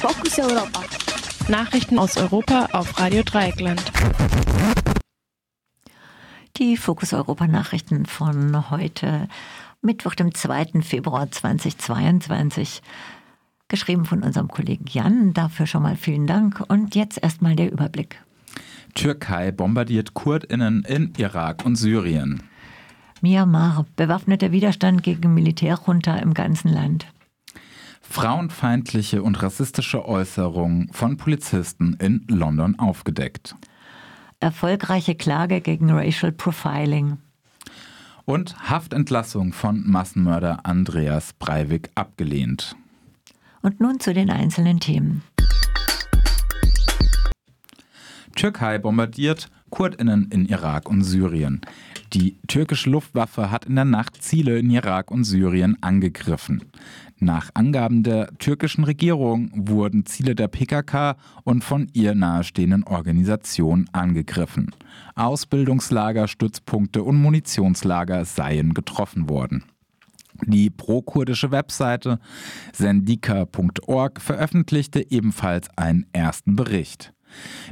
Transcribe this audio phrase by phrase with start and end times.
[0.00, 0.82] Fokus Europa.
[1.50, 3.82] Nachrichten aus Europa auf Radio Dreieckland.
[6.56, 9.28] Die Fokus Europa Nachrichten von heute,
[9.82, 10.80] Mittwoch, dem 2.
[10.80, 12.80] Februar 2022.
[13.68, 15.34] Geschrieben von unserem Kollegen Jan.
[15.34, 16.64] Dafür schon mal vielen Dank.
[16.68, 18.24] Und jetzt erstmal der Überblick.
[18.94, 22.42] Türkei bombardiert KurdInnen in Irak und Syrien.
[23.20, 27.06] Myanmar, bewaffneter Widerstand gegen Militärjunta im ganzen Land.
[28.10, 33.54] Frauenfeindliche und rassistische Äußerungen von Polizisten in London aufgedeckt.
[34.40, 37.18] Erfolgreiche Klage gegen Racial Profiling.
[38.24, 42.74] Und Haftentlassung von Massenmörder Andreas Breivik abgelehnt.
[43.62, 45.22] Und nun zu den einzelnen Themen.
[48.34, 51.60] Türkei bombardiert KurdInnen in Irak und Syrien.
[52.12, 56.64] Die türkische Luftwaffe hat in der Nacht Ziele in Irak und Syrien angegriffen.
[57.20, 64.74] Nach Angaben der türkischen Regierung wurden Ziele der PKK und von ihr nahestehenden Organisationen angegriffen.
[65.14, 69.64] Ausbildungslager, Stützpunkte und Munitionslager seien getroffen worden.
[70.46, 72.18] Die pro-kurdische Webseite
[72.72, 77.12] sendika.org veröffentlichte ebenfalls einen ersten Bericht.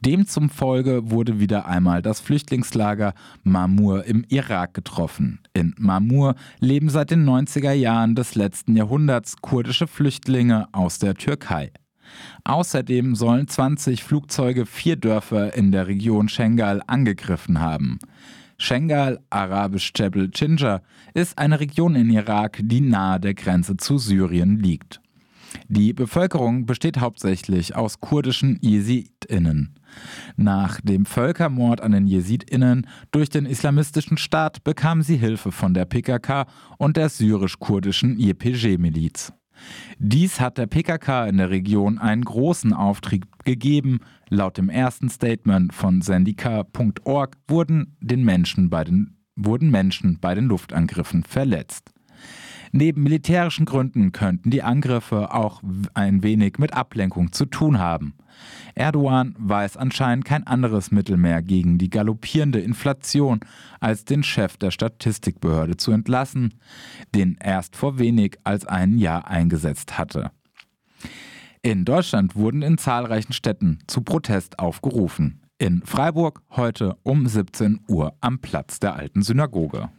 [0.00, 5.40] Demzufolge wurde wieder einmal das Flüchtlingslager Mamur im Irak getroffen.
[5.54, 11.72] In Mamur leben seit den 90er Jahren des letzten Jahrhunderts kurdische Flüchtlinge aus der Türkei.
[12.44, 17.98] Außerdem sollen 20 Flugzeuge vier Dörfer in der Region Schengal angegriffen haben.
[18.58, 20.82] Schengal, arabisch Jebel Chinja,
[21.14, 25.01] ist eine Region in Irak, die nahe der Grenze zu Syrien liegt.
[25.74, 29.74] Die Bevölkerung besteht hauptsächlich aus kurdischen JesidInnen.
[30.36, 35.86] Nach dem Völkermord an den JesidInnen durch den islamistischen Staat bekam sie Hilfe von der
[35.86, 36.44] PKK
[36.76, 39.32] und der syrisch-kurdischen YPG-Miliz.
[39.98, 44.00] Dies hat der PKK in der Region einen großen Auftrieb gegeben.
[44.28, 51.94] Laut dem ersten Statement von sendika.org wurden, wurden Menschen bei den Luftangriffen verletzt.
[52.74, 55.62] Neben militärischen Gründen könnten die Angriffe auch
[55.92, 58.14] ein wenig mit Ablenkung zu tun haben.
[58.74, 63.40] Erdogan weiß anscheinend kein anderes Mittel mehr gegen die galoppierende Inflation,
[63.78, 66.54] als den Chef der Statistikbehörde zu entlassen,
[67.14, 70.30] den erst vor wenig als ein Jahr eingesetzt hatte.
[71.60, 75.42] In Deutschland wurden in zahlreichen Städten zu Protest aufgerufen.
[75.58, 79.90] In Freiburg heute um 17 Uhr am Platz der alten Synagoge.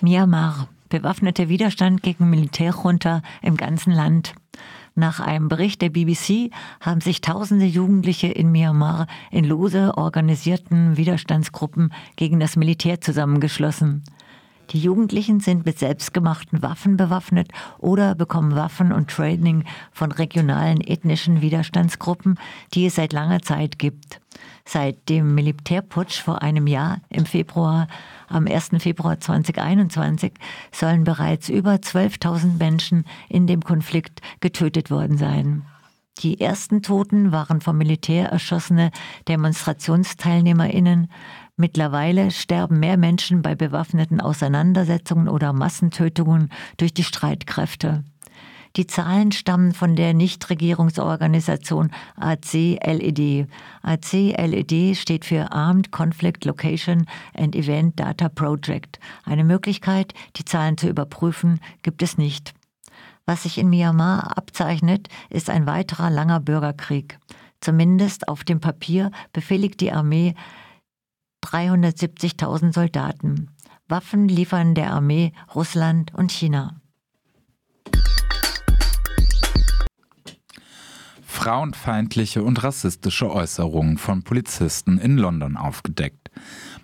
[0.00, 0.68] Myanmar.
[0.90, 4.34] Bewaffneter Widerstand gegen Militärjunta im ganzen Land.
[4.94, 11.92] Nach einem Bericht der BBC haben sich tausende Jugendliche in Myanmar in lose organisierten Widerstandsgruppen
[12.14, 14.04] gegen das Militär zusammengeschlossen.
[14.70, 21.40] Die Jugendlichen sind mit selbstgemachten Waffen bewaffnet oder bekommen Waffen und Training von regionalen ethnischen
[21.40, 22.38] Widerstandsgruppen,
[22.72, 24.20] die es seit langer Zeit gibt.
[24.64, 27.88] Seit dem Militärputsch vor einem Jahr im Februar,
[28.28, 28.70] am 1.
[28.78, 30.32] Februar 2021,
[30.72, 35.64] sollen bereits über 12.000 Menschen in dem Konflikt getötet worden sein.
[36.20, 38.90] Die ersten Toten waren vom Militär erschossene
[39.28, 41.10] DemonstrationsteilnehmerInnen.
[41.56, 48.04] Mittlerweile sterben mehr Menschen bei bewaffneten Auseinandersetzungen oder Massentötungen durch die Streitkräfte.
[48.78, 53.48] Die Zahlen stammen von der Nichtregierungsorganisation ACLED.
[53.82, 59.00] ACLED steht für Armed Conflict Location and Event Data Project.
[59.24, 62.54] Eine Möglichkeit, die Zahlen zu überprüfen, gibt es nicht.
[63.26, 67.18] Was sich in Myanmar abzeichnet, ist ein weiterer langer Bürgerkrieg.
[67.60, 70.36] Zumindest auf dem Papier befehligt die Armee
[71.44, 73.50] 370.000 Soldaten.
[73.88, 76.80] Waffen liefern der Armee Russland und China.
[81.48, 86.30] Frauenfeindliche und rassistische Äußerungen von Polizisten in London aufgedeckt.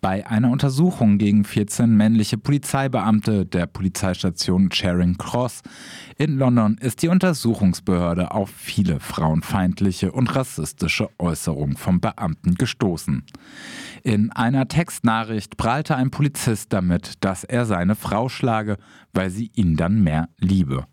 [0.00, 5.60] Bei einer Untersuchung gegen 14 männliche Polizeibeamte der Polizeistation Charing Cross
[6.16, 13.24] in London ist die Untersuchungsbehörde auf viele frauenfeindliche und rassistische Äußerungen von Beamten gestoßen.
[14.04, 18.78] In einer Textnachricht prahlte ein Polizist damit, dass er seine Frau schlage,
[19.12, 20.86] weil sie ihn dann mehr liebe.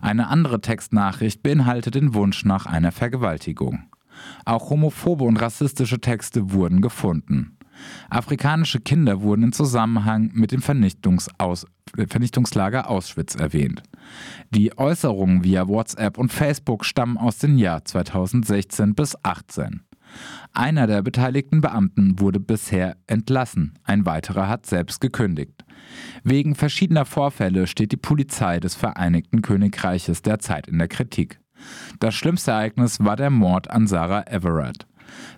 [0.00, 3.84] Eine andere Textnachricht beinhaltet den Wunsch nach einer Vergewaltigung.
[4.44, 7.58] Auch homophobe und rassistische Texte wurden gefunden.
[8.08, 11.66] Afrikanische Kinder wurden im Zusammenhang mit dem Vernichtungsaus
[12.08, 13.82] Vernichtungslager Auschwitz erwähnt.
[14.50, 19.82] Die Äußerungen via WhatsApp und Facebook stammen aus dem Jahr 2016 bis 2018.
[20.52, 25.64] Einer der beteiligten Beamten wurde bisher entlassen, ein weiterer hat selbst gekündigt.
[26.22, 31.40] Wegen verschiedener Vorfälle steht die Polizei des Vereinigten Königreiches derzeit in der Kritik.
[32.00, 34.86] Das schlimmste Ereignis war der Mord an Sarah Everard.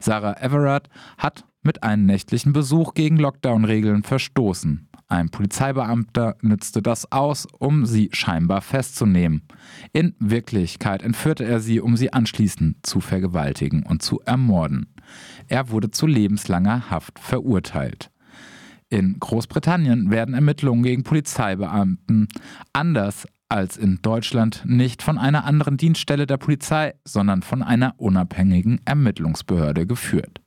[0.00, 0.88] Sarah Everard
[1.18, 4.88] hat mit einem nächtlichen Besuch gegen Lockdown-Regeln verstoßen.
[5.08, 9.42] Ein Polizeibeamter nützte das aus, um sie scheinbar festzunehmen.
[9.92, 14.92] In Wirklichkeit entführte er sie, um sie anschließend zu vergewaltigen und zu ermorden.
[15.46, 18.10] Er wurde zu lebenslanger Haft verurteilt.
[18.88, 22.28] In Großbritannien werden Ermittlungen gegen Polizeibeamten
[22.72, 28.80] anders als in Deutschland nicht von einer anderen Dienststelle der Polizei, sondern von einer unabhängigen
[28.84, 30.40] Ermittlungsbehörde geführt.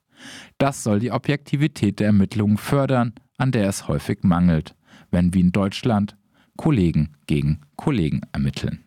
[0.58, 4.74] Das soll die Objektivität der Ermittlungen fördern, an der es häufig mangelt,
[5.10, 6.16] wenn wie in Deutschland
[6.56, 8.84] Kollegen gegen Kollegen ermitteln.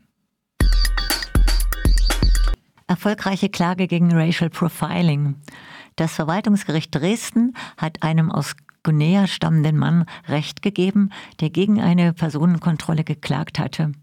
[2.87, 5.35] Erfolgreiche Klage gegen Racial Profiling.
[5.95, 11.09] Das Verwaltungsgericht Dresden hat einem aus Guinea stammenden Mann Recht gegeben,
[11.39, 13.93] der gegen eine Personenkontrolle geklagt hatte.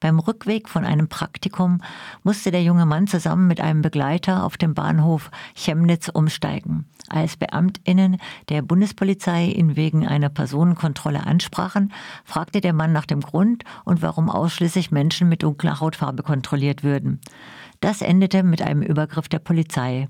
[0.00, 1.82] Beim Rückweg von einem Praktikum
[2.22, 6.86] musste der junge Mann zusammen mit einem Begleiter auf dem Bahnhof Chemnitz umsteigen.
[7.08, 8.18] Als Beamtinnen
[8.48, 11.92] der Bundespolizei ihn wegen einer Personenkontrolle ansprachen,
[12.24, 17.20] fragte der Mann nach dem Grund und warum ausschließlich Menschen mit dunkler Hautfarbe kontrolliert würden.
[17.80, 20.08] Das endete mit einem Übergriff der Polizei.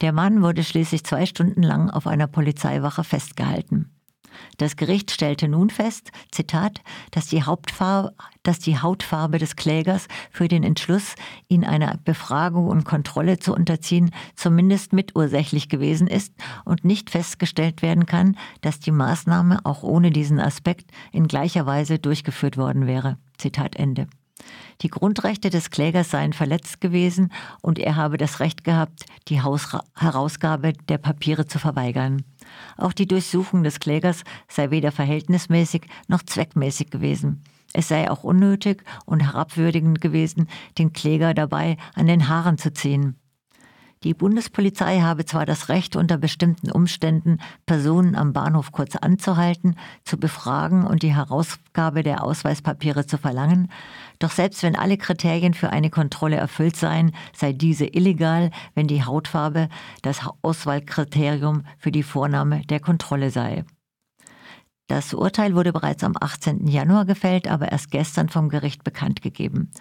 [0.00, 3.95] Der Mann wurde schließlich zwei Stunden lang auf einer Polizeiwache festgehalten.
[4.56, 6.80] Das Gericht stellte nun fest, Zitat,
[7.10, 11.14] dass die, Hauptfarbe, dass die Hautfarbe des Klägers für den Entschluss,
[11.48, 16.32] ihn einer Befragung und Kontrolle zu unterziehen, zumindest mitursächlich gewesen ist
[16.64, 21.98] und nicht festgestellt werden kann, dass die Maßnahme auch ohne diesen Aspekt in gleicher Weise
[21.98, 23.18] durchgeführt worden wäre.
[23.38, 24.06] Zitat Ende.
[24.82, 27.32] Die Grundrechte des Klägers seien verletzt gewesen
[27.62, 32.24] und er habe das Recht gehabt, die Hausra Herausgabe der Papiere zu verweigern.
[32.76, 37.42] Auch die Durchsuchung des Klägers sei weder verhältnismäßig noch zweckmäßig gewesen.
[37.72, 40.48] Es sei auch unnötig und herabwürdigend gewesen,
[40.78, 43.16] den Kläger dabei an den Haaren zu ziehen.
[44.04, 50.18] Die Bundespolizei habe zwar das Recht, unter bestimmten Umständen Personen am Bahnhof kurz anzuhalten, zu
[50.18, 53.70] befragen und die Herausgabe der Ausweispapiere zu verlangen,
[54.18, 59.04] doch selbst wenn alle Kriterien für eine Kontrolle erfüllt seien, sei diese illegal, wenn die
[59.04, 59.68] Hautfarbe
[60.02, 63.64] das Auswahlkriterium für die Vornahme der Kontrolle sei.
[64.88, 66.68] Das Urteil wurde bereits am 18.
[66.68, 69.72] Januar gefällt, aber erst gestern vom Gericht bekannt gegeben.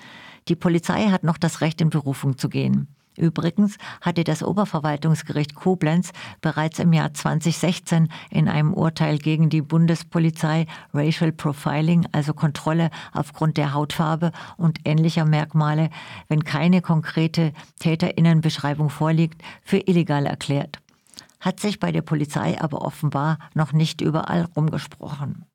[0.48, 2.88] Die Polizei hat noch das Recht, in Berufung zu gehen.
[3.18, 10.66] Übrigens hatte das Oberverwaltungsgericht Koblenz bereits im Jahr 2016 in einem Urteil gegen die Bundespolizei
[10.94, 15.90] Racial Profiling, also Kontrolle aufgrund der Hautfarbe und ähnlicher Merkmale,
[16.28, 20.80] wenn keine konkrete Täterinnenbeschreibung vorliegt, für illegal erklärt.
[21.40, 25.46] Hat sich bei der Polizei aber offenbar noch nicht überall rumgesprochen.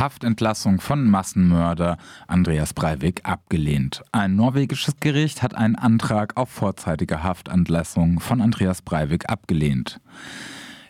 [0.00, 4.02] Haftentlassung von Massenmörder Andreas Breivik abgelehnt.
[4.12, 10.00] Ein norwegisches Gericht hat einen Antrag auf vorzeitige Haftentlassung von Andreas Breivik abgelehnt.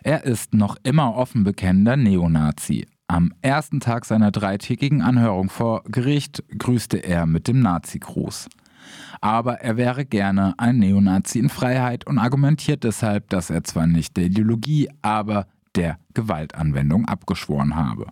[0.01, 2.87] Er ist noch immer offen bekennender Neonazi.
[3.07, 8.47] Am ersten Tag seiner dreitägigen Anhörung vor Gericht grüßte er mit dem Nazi-Gruß.
[9.19, 14.15] Aber er wäre gerne ein Neonazi in Freiheit und argumentiert deshalb, dass er zwar nicht
[14.15, 18.07] der Ideologie, aber der Gewaltanwendung abgeschworen habe.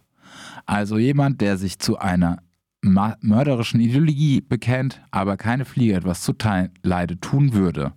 [0.65, 2.39] Also jemand, der sich zu einer
[2.81, 7.93] mörderischen Ideologie bekennt, aber keine Fliege etwas zuleide tun würde.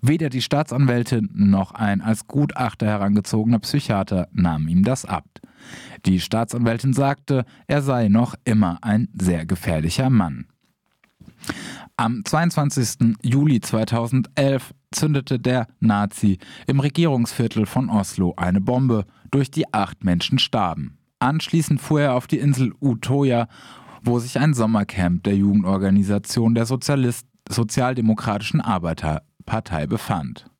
[0.00, 5.24] Weder die Staatsanwältin noch ein als Gutachter herangezogener Psychiater nahmen ihm das ab.
[6.06, 10.46] Die Staatsanwältin sagte, er sei noch immer ein sehr gefährlicher Mann.
[11.96, 13.16] Am 22.
[13.22, 20.38] Juli 2011 zündete der Nazi im Regierungsviertel von Oslo eine Bombe, durch die acht Menschen
[20.38, 20.98] starben.
[21.22, 23.46] Anschließend fuhr er auf die Insel Utoya,
[24.02, 30.50] wo sich ein Sommercamp der Jugendorganisation der Sozialist Sozialdemokratischen Arbeiterpartei befand.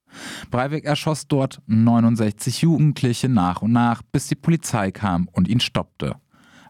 [0.52, 6.14] Breivik erschoss dort 69 Jugendliche nach und nach, bis die Polizei kam und ihn stoppte.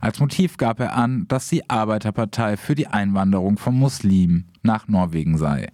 [0.01, 5.37] Als Motiv gab er an, dass die Arbeiterpartei für die Einwanderung von Muslimen nach Norwegen
[5.37, 5.69] sei.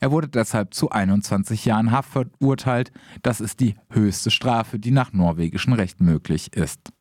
[0.00, 2.92] Er wurde deshalb zu 21 Jahren Haft verurteilt.
[3.22, 6.92] Das ist die höchste Strafe, die nach norwegischem Recht möglich ist.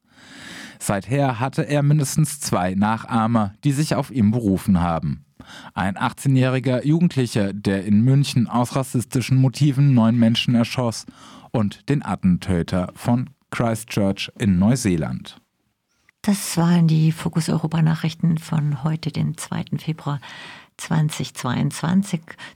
[0.85, 5.23] Seither hatte er mindestens zwei Nachahmer, die sich auf ihn berufen haben.
[5.73, 11.05] Ein 18-jähriger Jugendlicher, der in München aus rassistischen Motiven neun Menschen erschoss
[11.51, 15.39] und den Attentäter von Christchurch in Neuseeland.
[16.21, 19.77] Das waren die Fokus Europa Nachrichten von heute, den 2.
[19.77, 20.19] Februar
[20.75, 22.21] 2022.